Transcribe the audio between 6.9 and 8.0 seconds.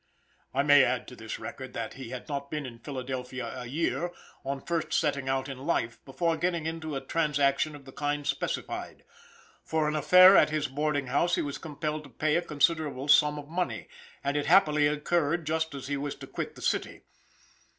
a transaction of the